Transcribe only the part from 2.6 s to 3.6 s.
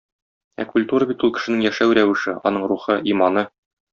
рухы, иманы.